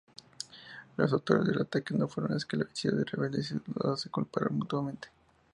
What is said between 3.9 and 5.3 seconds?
se culparon mutuamente.